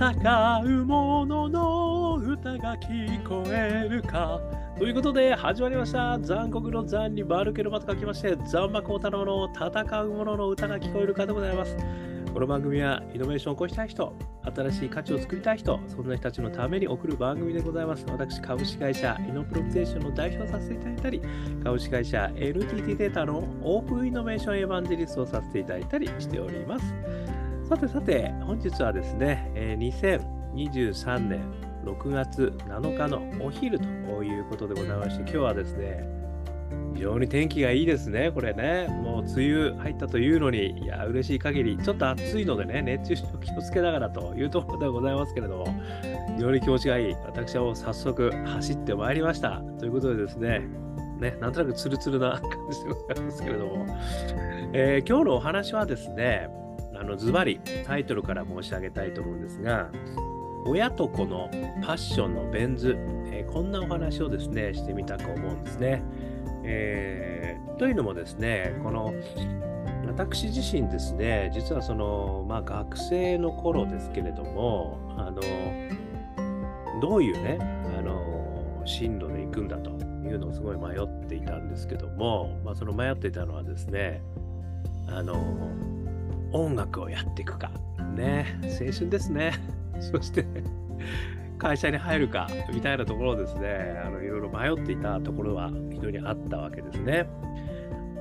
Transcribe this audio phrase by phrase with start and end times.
[0.00, 4.40] 戦う者のの歌が聞こえるか。
[4.78, 6.18] ということで始まりました。
[6.18, 11.76] 残酷の残にバルケルマと書きまして、ザンマコウタロの戦う者のの歌が聞こえるかでございます。
[12.32, 18.06] この番組はイノベーションを起こしたい人、新しい価値を作りたい人、そんな人たちのために送る番組でございます。
[18.08, 21.20] 私、株式会社イノプロビゼーションの代表させていただいたり、
[21.62, 26.94] 株式会社 NTT データのオープンイノベーションエヴァンジェリストをさせていただいたりしております。
[27.70, 31.40] さてさて、本日はですね、え2023年
[31.84, 36.04] 6月7日のお昼ということでございまして、今日はですね、
[36.96, 38.88] 非常に天気がいいですね、これね。
[38.88, 45.66] もう梅雨入ったというのに、いや、嬉しい限り、ちょっと暑いのでね、熱中症気をつけながらというところでございますけれども、
[46.34, 47.14] 非常に気持ちがいい。
[47.24, 49.62] 私はもう早速走ってまいりました。
[49.78, 50.66] ということでですね、
[51.20, 53.86] ね、なんとなくツルツルな感じでございますけれども、
[54.72, 56.48] えー今日のお話はですね、
[57.00, 59.90] あのズバリタイトルから申し上げたいと思うんですが、
[60.66, 61.48] 親と子の
[61.82, 62.94] パッションのベン図、
[63.32, 66.02] えーこんなお話をですね、してみたく思うんですね。
[66.62, 69.14] えーというのもですね、この
[70.06, 75.40] 私自身ですね、実はその、まあ、学生の頃ですけれども、あの
[77.00, 77.58] どういうね、
[77.98, 84.20] あの進路で行くんだというのをすごい迷っていたんですけども、まあ、その迷っていたのはですね、
[85.08, 85.34] あの
[86.52, 87.70] 音楽をやっていくか、
[88.14, 89.52] ね、青春ですね。
[90.00, 90.46] そして、
[91.58, 97.28] 会社に入るかみたいなところですね、あのいろいろ迷っていたところは非常にあったわけですね。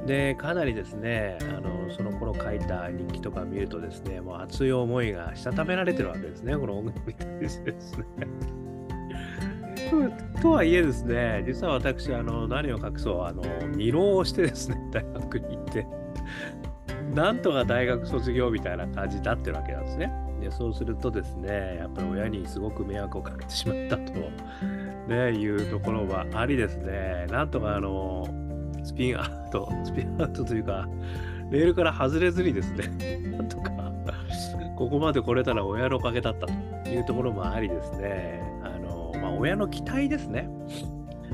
[0.06, 8.06] で、かなりですね、あのその頃書いた日記とか見るとですね、もう熱い思いがしたためられてるわけですね、この音楽に対してですね。
[10.34, 13.44] と とはいえですね、実は私、あの何を隠そう、あの
[13.76, 15.88] 二浪をしてですね、大学に行って、
[17.14, 20.12] なんとか大学卒業みたいな感じだってるわけなんですね。
[20.40, 24.14] でそうするとですね、やっぱり親にすごく迷惑をかけてしまったと、
[25.08, 28.26] ね、いうところはありですね、なんとかあの
[28.84, 30.88] スピンアウト、スピンアウトというか、
[31.50, 33.72] レールから外れずにですね、 なんとか
[34.78, 40.50] ここまで来れたら親のおかげだったというところもありですね、あのまあ、親の期待ですね。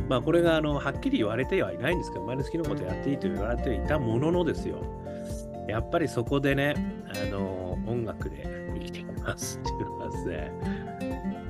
[0.10, 4.78] まあこれがあのはっきり言われてはいないんですけど、お前の好きなことやっていいと言われていたもののですよ。
[5.68, 6.76] やっぱりそこでね、
[7.10, 10.52] あの音楽で生きていきますっていうのはですね、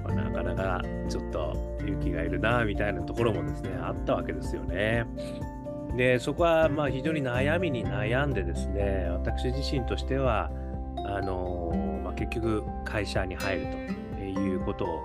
[0.03, 5.06] まあなかなかちょっと勇気がいるなみたいなところもですね、あったわけですよね。
[5.98, 10.50] で、そこはまあ非常に悩みに悩んでですね、私自身としては、
[11.08, 13.68] あのまあ、結局会社に入る
[14.16, 15.02] ということを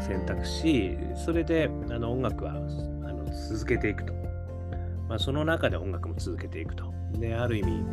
[0.00, 4.14] 選択し、それであの音楽はあの続けていくと。
[5.08, 6.92] まあ、その中で音楽も続けていくと。
[7.12, 7.84] で、ある意味、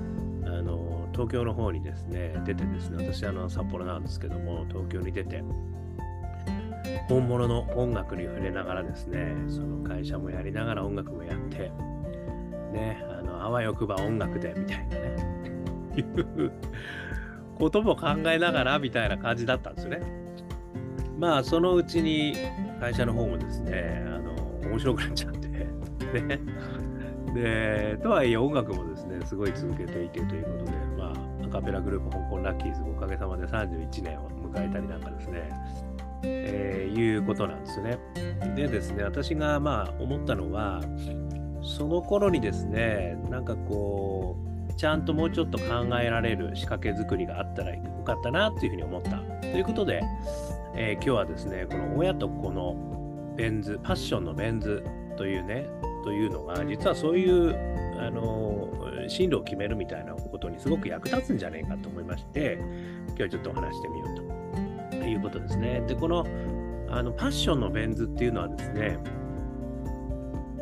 [0.59, 5.43] あの東京の方にですね、出てですね、私あの札幌なんですけども、東京に出て、
[7.07, 11.71] 本物の音楽に触れながらですね、その会社もやりながら音楽もやって、
[12.71, 15.15] ね、あのあわよくば音楽でみたいなね、
[15.95, 16.51] いう
[17.55, 20.01] ことも考えながらみたいな感じだったんですよね。
[21.19, 22.35] まあ、そのうちに
[22.79, 24.33] 会社の方もですね、あの
[24.69, 26.39] 面白くなっちゃって、ね。
[27.33, 28.92] で、とはいえ音楽もですね、
[29.25, 35.51] すごい続けていてということで、まあ、アカペラグループ香港ラッキーズおかげさまで31年を迎えたりなんかですね、
[36.23, 37.97] えーいうことなんですね。
[38.55, 40.81] でですね、私がまあ思ったのは、
[41.63, 44.37] その頃にですね、なんかこ
[44.69, 49.17] う、ちゃんともうちょっと考えられる仕掛け作りがあったらよかったなというふうに思った。
[49.41, 50.01] ということで、
[50.75, 54.83] えー今日はですね、この親と子のベン図、パッションのベン図
[55.17, 55.67] というね、
[56.03, 57.55] というのが、実はそういう、
[57.99, 62.57] あの、進路を決めるみたいなことにすごく役立つんじゃないかと思いまして、
[63.17, 65.81] 今日ちょっとお話してみようということですね。
[65.87, 66.25] で、この、
[66.89, 68.97] あの、パッションのベン図っていうのはですね、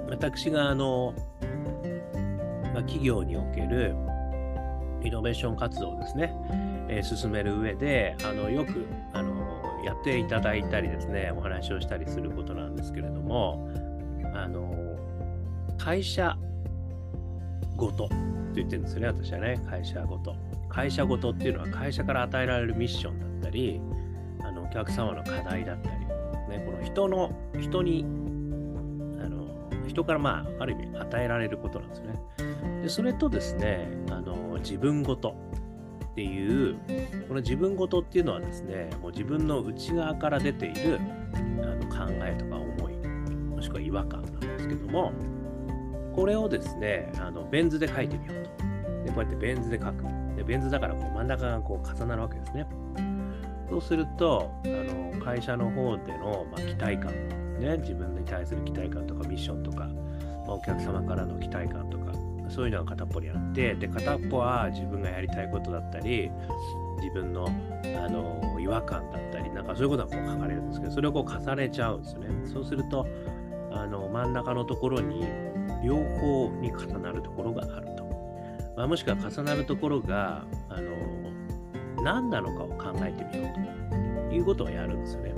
[0.09, 1.13] 私があの、
[2.73, 3.95] まあ、企業における
[5.03, 6.33] イノベーション活動をですね、
[6.89, 13.69] えー進める上で、あの、よく、あの、やっていただいたりですね、お話をしたりすることなんですけれども、
[14.33, 14.75] あの、
[15.77, 16.37] 会社
[17.75, 18.07] ごと
[18.55, 20.35] 言ってるんですよね、私はね、会社ごと。
[20.69, 23.81] 会社ごとっていうのは会社から与えられるミッションだったり、
[24.39, 25.99] あのお客様の課題だったり、
[26.57, 28.05] ね、この人の、人に、
[29.19, 29.47] あの
[29.87, 32.13] 人からまあ、ある意味与えられることなんですね。
[32.83, 35.35] で、それとですね、あの自分ごと
[36.11, 36.75] っていう、
[37.27, 40.99] この自分ごとっていうのはですね、もう自分の内側から出ている
[41.33, 45.11] あの考えとか思い、もしくは違和感なんですけども、
[46.15, 49.05] これをですね、あのベン図で書いてみようと。
[49.05, 50.03] で、こうやってベン図で書く。
[50.35, 52.67] で、ベン図だからこう真ん中がこう重なるわけですね。
[53.69, 57.13] そうすると、あの会社の方での、まあ、期待感、
[57.57, 59.85] ね、自分に対する期待感とかミッションとか、
[60.45, 62.11] まあ、お客様からの期待感とか、
[62.49, 66.29] そういうのが片っぽにあって、で、片っぽは自分がやりたいことだったり、
[66.97, 72.27] 自分のあの違和感だったり、なんかそういうことがこう書かれるんですけど、それをこう重ねちゃうんですよね。
[72.45, 73.07] そうすると、
[73.71, 75.25] あの真ん中のところに
[75.83, 78.03] 両方に重なるところがあると。
[78.75, 80.91] まあ、もしくは重なるところが、あの
[82.03, 85.33] 何なのかを考えてみようということをやるんですよね。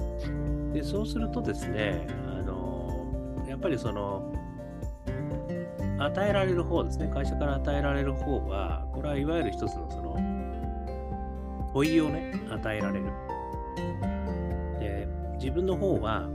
[0.74, 4.34] でそうするとですね、あのやっぱりその
[6.00, 10.13] 与えられる方ですね、会社から与えられる方は、これはいわゆる一つのその
[11.74, 13.06] 問いをね、与えられる。
[14.80, 16.28] で、自分の方は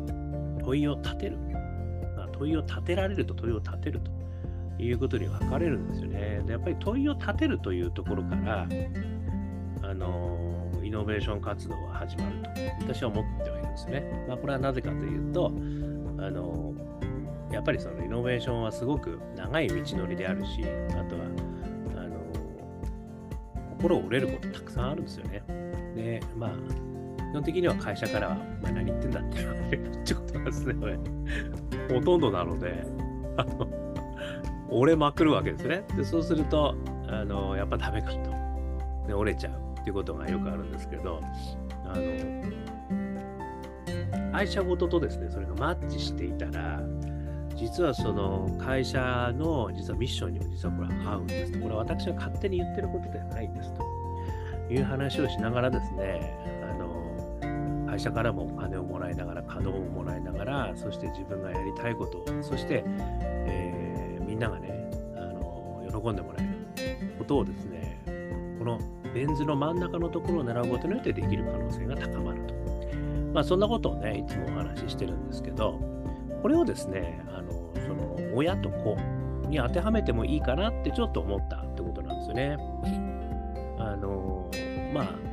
[0.64, 1.38] 問いを立てる。
[2.38, 6.42] 問いを立てられると問いを立てるということに分かれるんですよね。
[6.46, 8.66] で、やっぱり問いを立てるというところから、
[9.82, 10.38] あの
[10.82, 12.50] イノベーション活動は始まると
[12.80, 14.24] 私は思ってはいるんですね。
[14.28, 15.52] まあ、これはなぜかというと、
[16.18, 16.74] あの
[17.52, 21.24] やっぱりそのイノベーションはすごく長い道のりであるし、あとは、
[21.96, 22.18] あの
[23.78, 25.42] 心折れることたくさんあるんですよね。
[25.94, 30.74] で、まあ、基本的には会社からは、まあ、何言ってんだって言われるってことなんですね、
[31.88, 32.84] ほとんどなので、
[33.36, 33.66] あの、
[34.70, 35.84] 折れまくるわけですね。
[35.96, 36.74] で、そうすると、
[37.08, 38.30] あの、やっぱダメかと。
[39.06, 41.20] で、折れちゃうっていうことがよくあるんですけど、
[41.84, 42.02] あの、
[44.32, 46.82] 会社ごととですね、それがマッチしていたら、
[47.56, 51.58] 実はその会社の実はミッションにも実はこれは合うんですと。
[51.58, 53.82] これは私が勝手に言ってることではないんですと
[54.72, 56.20] いう話をしながらですね、
[57.88, 67.98] 会社からもお金をもらいながら、稼働をもらいながら、そして自分がやりたいことを、そして、えー、みんながねあの、喜んでもらえることをですね、
[68.58, 68.78] この
[69.14, 72.54] レンズの真ん中のところを狙うことによってできる可能性が高まると。
[73.32, 75.80] まあそんなことをね、いつもお話ししてるんですけど、
[76.42, 78.96] これをですね、あのその親と子
[79.48, 82.58] に当てはめてもいいかなってちょっと思ったってことなんですよね。
[83.78, 84.50] あの
[84.92, 85.27] まあ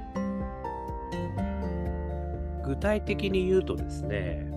[2.68, 4.48] 具体的に言うとですね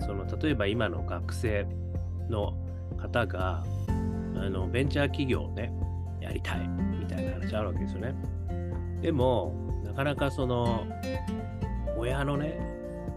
[0.00, 1.66] その例えば今の学生
[2.28, 2.54] の
[2.96, 3.64] 方が
[4.36, 5.72] あのベンチャー企業をね
[6.20, 8.14] やりたいみたいな話あるわけですよね。
[9.00, 10.86] でもなかなかその
[11.96, 12.60] 親のね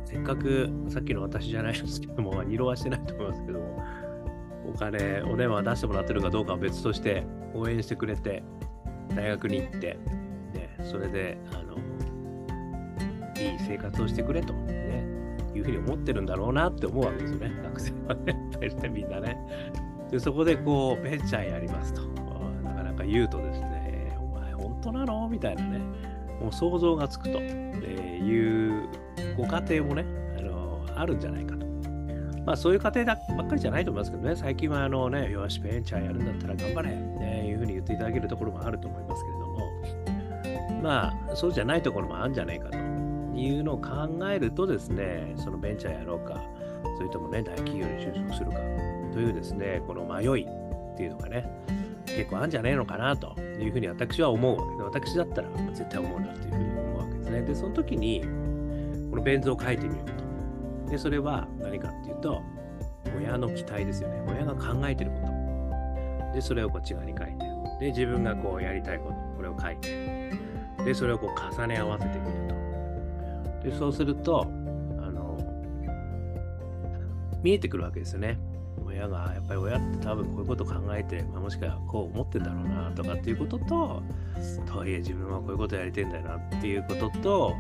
[0.06, 4.06] せっかくさっきの私じゃないですけども色はしてないと思いますけども
[4.68, 7.24] お金、お電話出してもらってるかどうかは別として、
[7.54, 8.44] 応援してくれて、
[9.16, 9.98] 大学に行って、
[10.54, 11.78] ね、それで、あの、
[13.38, 15.04] いい生活をしてくれと、ね、
[15.54, 19.38] いうふうに思ってるんだろうなって思うわけですよね、学生はね、大体みんなね。
[20.12, 22.02] で、そこでこう、ベンチャーやりますと、
[22.64, 25.28] なかなか言うとですね、お前本当なの？
[25.30, 25.80] みたいなね、
[26.40, 27.40] もう想像がつくと。
[28.26, 28.90] いう
[29.38, 30.04] ご家庭もね、
[30.40, 31.66] あのあるんじゃないかと。
[32.44, 42.78] まあそういう家庭ばっかりじゃないと思いますけどね、最近はあのね、よし、ベンチャーやるんだったら頑張れ、ね、いうふうに言っていただけるところもあると思いますけれども、まあそうじゃないところもあるんじゃないかと。
[43.36, 43.90] ていうのを考
[44.30, 46.42] えるとですね、そのベンチャーやろうか、
[46.98, 48.58] それともね、大企業に就職するか
[49.12, 51.46] というですね、この迷いっていうのがね、
[52.06, 57.42] 結構あるんじゃねえのかなというふうに私は思うわけで、私だったら絶対思うなというふうに思うわけですね。
[57.42, 58.22] で、その時に、
[59.10, 60.92] このベン図を書いてみようと。
[60.92, 62.42] で、それは何かっていうと、
[63.18, 64.24] 親の期待ですよね。
[64.28, 66.34] 親が考えてること。
[66.34, 67.46] で、それをこっち側に書いて。
[67.80, 70.32] で、自分がこうやりたいこと、これを書いて。
[70.86, 72.65] で、それをこう重ね合わせてみると。
[73.66, 74.48] で、そうすると、
[75.00, 75.38] あの、
[77.44, 78.38] 見えてくるわけですよね。
[78.86, 84.04] 親が、やっぱり親って多分こういうこと考えて、まあ、もしくはこう思ってんだろうなとかっていうことと、
[84.68, 87.56] とはいえ自分はこういうことやりたいんだよなっていうことと、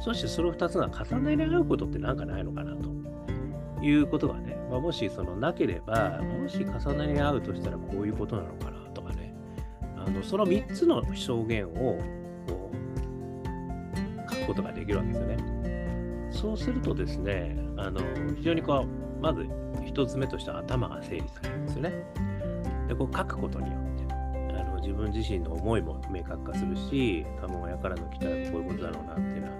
[0.00, 9.34] そしてその2つが重ね合うことって何かないのかなということがね、まあ、もしそのなければ、もし重なり合うとしたらこういうことなのかなとかね、
[9.96, 11.98] あのその3つの証言を
[14.48, 15.36] ことができるわけですよね。
[16.30, 18.00] そうするとですね、あの
[18.36, 21.92] 非常にこう、まず1つ目としては頭が整理されるんですよね。
[22.88, 24.14] で、こう書くことによって、
[24.54, 29.52] あの自分自身の思いも明確化するし、多分親からの期待はこういうことだろうなっていうのは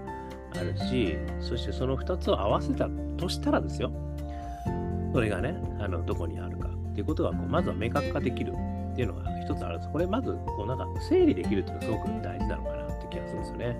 [0.55, 3.91] あるし、そしてその2つを合わせたとしたらですよ、
[5.13, 8.53] それがね、あのどこにあるかっていうことがこうまずは明確化できる
[8.91, 9.91] っていうのが一つあるんです。
[9.91, 12.78] これまずこうなんか整理できるっていうのはすごく大事なのかな
[13.09, 13.75] 気がするんですよね。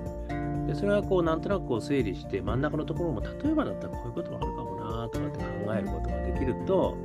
[0.68, 6.96] でそれはこうなんとなくこう整理して真ん中のところも例えばだったらこういうこともあるかもなとかって考えることができると、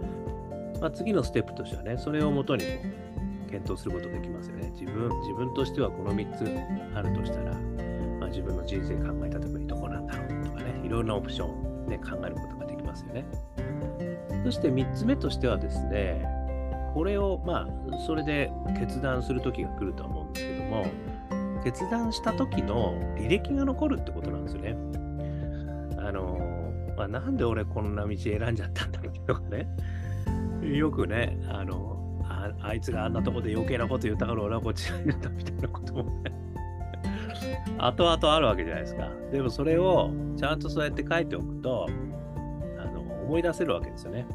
[0.80, 2.68] まあ、次のステップとしてはね、それをもとにこ
[3.46, 4.70] う検討することができますよね。
[4.78, 7.52] 自分、自分としてはこの3つあるとしたら、
[8.20, 13.24] まあ、自分の人生考えた時にどこなんだろうとかね、いろんなオプションね、考えることができますよね。
[14.44, 16.26] そして3つ目としてはですね、
[16.92, 20.86] これをまあ、それで決断する時が来るとは思うんですけども、
[21.64, 24.76] 決断した時の履歴が残るってことなんですよね。
[25.98, 26.38] あの、
[26.96, 29.66] まあ、なんで俺こんな道選んじゃったんだろうとかね、
[30.62, 36.32] よくね、あの、ああいつがあんなとこで余計なこと言ったから俺はこっちになったみたいなこともね、
[37.78, 39.08] 後々あるわけじゃないですか。
[39.32, 41.86] でもそれをちゃんとそうやって書いておくと、
[42.78, 44.26] あの思い出せるわけですよね。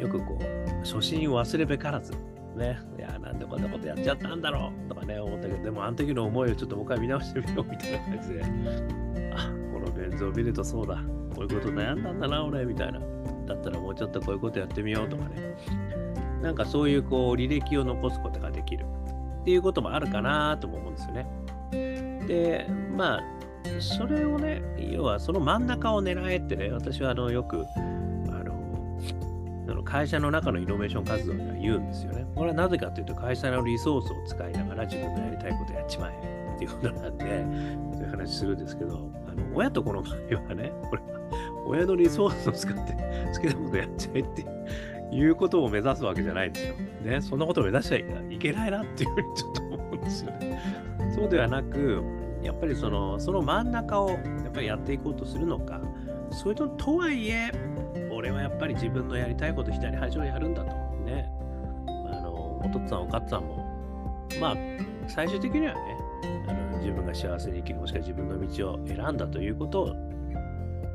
[0.00, 2.12] よくこう、初心を忘れべからず。
[2.56, 8.42] ね、いや、なんでこんなことやっちゃったんだろうとかね、思ったけど、でもあの時の思いをちょっともう一回見直してみようみたいな感じで、
[9.34, 10.96] あ、この現像を見るとそうだ、
[11.34, 13.00] こういうこと悩んだんだな、俺、みたいな。
[13.46, 15.54] だったらもうちょっとこういうことやってみようとかね。
[16.42, 18.84] なんかそういうこう履歴を残すことができる
[19.42, 21.26] っていうこともあるかなとも思うんですよね。
[22.26, 23.22] で、まあ、
[23.78, 27.64] それをね、要はその真ん中を狙えってね、私はあのよく
[29.68, 32.26] あの会社の中のイノベーション活動には言うんですよね。
[32.34, 37.24] これはなぜかというと、会社のリソースを使いながら自分のやりたいことやっちまえっていうことなんで、
[37.94, 40.14] そういう話するんですけど、あの親とこの場合
[40.48, 41.02] はね、 これ
[41.66, 42.92] 親のリソースを使って
[43.34, 44.46] 好きなことやっちゃえって
[45.12, 46.74] いうことを目指すわけじゃないんですよ。
[47.02, 50.60] ね、そんなことを目指しちゃいけないなっていうふうにちょっと思うんですよね。
[51.14, 52.02] そうではなく、
[52.42, 54.16] やっぱりそのその真ん中をや
[54.48, 55.80] っぱりやっていこうとするのか、
[56.30, 57.52] それととはいえ、
[58.26, 60.70] 俺はやっぱり自分のやりたいこと左端をやるんだと。
[61.04, 61.30] ね。
[61.86, 64.56] あの、お父っつぁんお母さんも、まあ、
[65.06, 65.80] 最終的にはね、
[66.48, 69.94] あの自分が幸せに生きる、もしくは自分の道を選んだということを、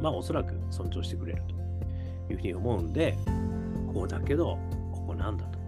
[0.01, 1.43] まあ、おそらく尊重してくれる
[2.27, 3.17] というふうに思うんで、
[3.93, 4.57] こうだけど、
[4.91, 5.59] ここなんだと。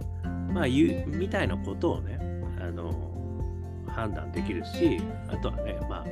[0.53, 2.19] まあ、いう、みたいなことをね、
[2.59, 2.91] あの、
[3.87, 6.05] 判断できるし、あとはね、まあ、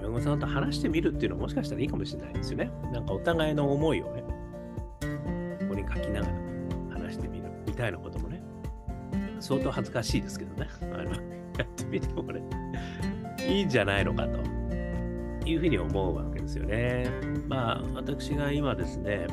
[0.00, 2.70] 親御さんと話してみるっていうのはもしかしたらいいかもしれないですよね。
[2.92, 4.27] なんかお互いの思いをね、
[5.94, 6.32] 書きながら
[7.00, 8.42] 話してみるみたいなこともね、
[9.40, 11.10] 相当恥ずかしいですけどね、あのや
[11.64, 12.42] ってみてもこれ、
[13.46, 14.38] いいんじゃないのかと
[15.48, 17.10] いうふうに思うわけですよね。
[17.48, 19.26] まあ、私が今ですね、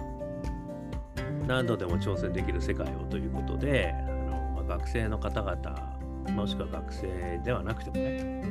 [1.48, 5.96] 何度でも挑戦できる世界をということで、あのまあ、学生の方々、
[6.32, 8.44] もしくは学生ではなくてもね、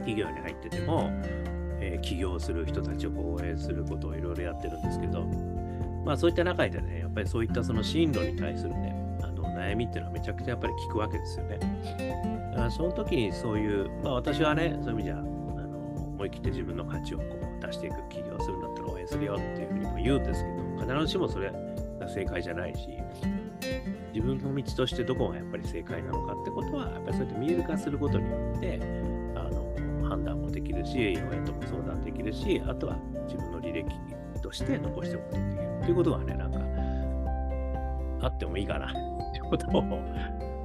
[0.00, 1.10] 企業に入ってても、
[1.80, 5.24] えー起業する人たちを応援することをいろいろやってるんですけど、
[6.04, 11.58] まあそういった中でね、やっぱりそういったその進路に対するね、あの悩みっていうのはめちゃくちゃやっぱり聞くわけですよね。
[12.52, 15.26] だからその時にそういう、まあ私はね、そういう意味じゃ、あの
[16.16, 21.52] 思い切って自分の価値をこう出していく起業するんだったら応援するよっていうふうにも言うんですけど、必ずしもそれ
[21.98, 22.88] が正解じゃないし、
[24.12, 28.80] 自分の道としてどこがやっぱり正解なのかってことは、やっぱりそうやって見える化することによって、
[29.36, 33.88] あの判断もできるし、親とも相談できるし、あとは自分の履歴
[34.42, 36.60] として残しておくことができるっていうことがね、なんか、
[38.22, 39.84] あってもいいかなっていうことを、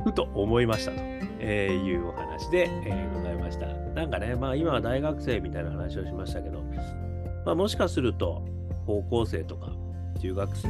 [0.04, 0.98] ふと思いましたと、
[1.40, 3.68] えいうお話で、えございました。
[3.68, 6.62] なんかね、まあ今は大学生みたいな話をしましたけど、
[7.46, 8.44] まあもしかすると
[8.86, 9.72] 高校生とか
[10.22, 10.68] 中学生、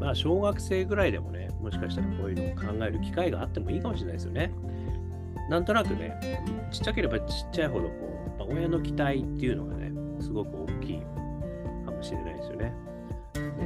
[0.00, 4.52] まあ小学生ぐらいでもね、もしかしたらこういうのを考える機会があってもいいかもしれないですよね。
[5.50, 7.94] なんとなくね、ちっちゃければちっちゃいほどこ
[8.38, 11.00] う、ま親の期待っていうのがね、すごく大きい
[11.84, 12.37] かもしれない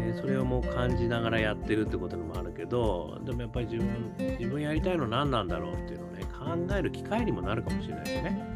[0.06, 0.22] ですよね。
[0.22, 8.46] でそれをもう感じながらやってるってこともあるけど、でもやっぱり自分、自分やりたいの何なんだろうっていうのをね、考える機会にもなるかもしれないですね。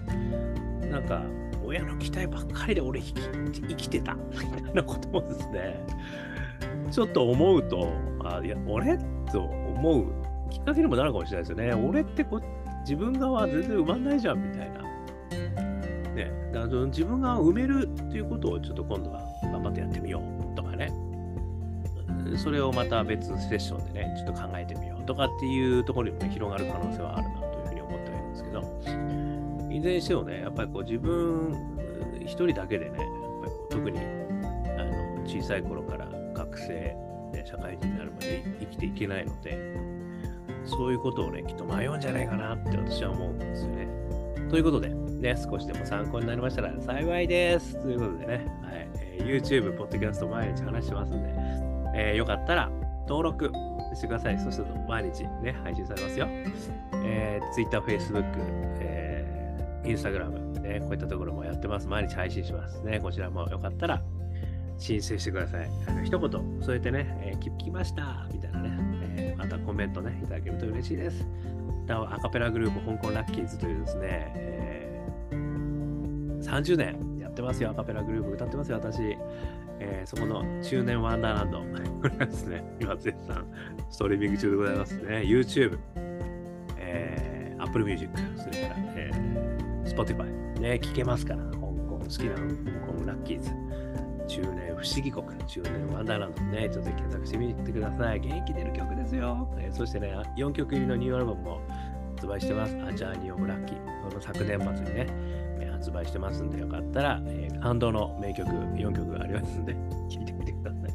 [0.91, 1.23] なんか、
[1.65, 3.13] 親の期待ばっかりで俺生
[3.75, 5.85] きてたみたいなこともですね、
[6.91, 7.93] ちょっと思うと、
[8.25, 8.99] あいや、俺
[9.33, 10.07] と思う
[10.51, 11.89] きっかけにもなるかもしれないですよね。
[11.89, 12.41] 俺ってこ
[12.83, 14.83] 自分側は全然埋まんないじゃんみたいな。
[16.15, 20.36] ね、だから自分が埋めるっていうことをちょっと今度は頑張ってやってみよう。
[22.37, 31.55] それをまた別セッションでね、ちょっと考えてみようとかっていうところにもね、広がる可能性はあるなというふうに思ってはいるんですけど、いずれにしてもね、やっぱりこう自分
[32.23, 33.09] 一人だけでね、やっぱり
[33.51, 34.03] こう特にあ
[34.85, 36.97] の小さい頃から学生
[37.33, 39.77] で社会人になるまで生きていけないので、
[40.65, 43.87] そういうことをね、きっと迷うんじゃないかなって私は思うんですよね。
[44.51, 47.81] ということで、ね、少しでも参考になりましたら幸いです。
[47.83, 51.29] ということでね、はいえー YouTube、Podcast 毎日話してますんで、
[51.99, 52.71] えーよかったら
[53.09, 53.51] 登録
[53.95, 54.39] してください。
[54.39, 56.27] そうすると毎日ね、配信されますよ。
[57.05, 58.25] えー Twitter、Facebook、
[58.81, 61.87] えー Instagram、ね、こういったところもやってます。
[61.89, 62.81] 毎日配信します。
[62.83, 64.03] ね、こちらもよかったら
[64.79, 65.69] 申請してください。
[65.89, 68.71] あの一言添えてね、えー聞きましたみたいなね、
[69.17, 71.25] えーまたコメントね、いただけると嬉しいです。
[71.87, 79.17] なおアカペラグループ香港ラッキーズというですね、えー30年やってますよ、アカペラグループ歌ってますよ、私。
[79.81, 81.59] えーそこの中年ワンダーランド。
[82.01, 83.45] これはですね、今絶賛
[83.91, 85.03] ストリーミング中でございますね。
[85.25, 85.79] YouTube、
[86.79, 89.57] えー Apple Music、それから、えー
[89.87, 90.25] Spotify、
[90.61, 92.41] ね、聞けますから、香港好きな香
[92.93, 93.51] 港ラッキーズ。
[94.29, 98.21] 中年不思議国、中年ワンダーランドね、ちょっと検索してみてください。
[98.21, 99.49] 元気出る曲ですよ。
[99.59, 101.61] えーそしてね、4曲入りのニューアルバムも
[102.17, 102.75] 発売してます。
[102.83, 104.03] アジャーニオブラッキー。
[104.03, 105.07] この昨年末にね、
[105.73, 109.75] 発売してますんで、よかったら、えー感動の名曲4曲がありますんで、
[110.09, 110.91] 聴いてみてください。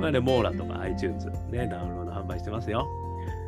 [0.00, 2.86] まあね、モーラとか iTunes ね、ダウンロード販売してますよ。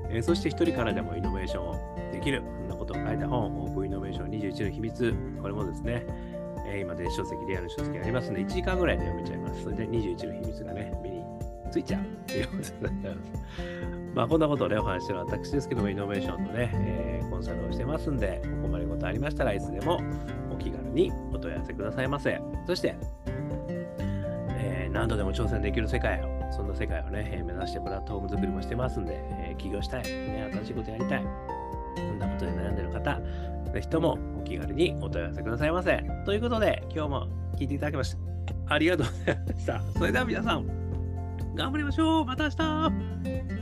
[0.08, 1.74] えーそして一人からでもイノベーションを
[2.12, 6.04] できる、そんなことを書いた本、オープンイノベーション21の秘密、これもですね、
[6.66, 9.62] えー今電子書籍、リアル書籍ありますんで、1時間ぐらいで読めちゃいます。
[9.64, 11.24] それで21の秘密がね、目に
[11.70, 13.99] ついちゃうっていうことになります。
[14.14, 20.02] まあ、こんなことをね、お話ししてる私ですけども、イノベーションのね、えーコンサルをしてますんで、お困りごとありましたらいつでも
[20.52, 22.40] お気軽にお問い合わせくださいませ。
[22.66, 22.96] そして、
[24.48, 31.24] えー何度でも挑戦できる世界を、そんな世界をね、えー目指してプラットフォーム作りもしてますんで、え起業したい、ね、新しいことやりたい、
[31.96, 33.20] そんなことで悩んでる方、
[33.72, 36.04] ぜひともお気軽にお問い合わせくださいませ。
[36.26, 38.20] ということで、今日も聞いていただきまして、
[38.66, 39.82] ありがとうございました。
[39.98, 40.66] それでは皆さん、
[41.54, 43.59] 頑張りましょうまた明日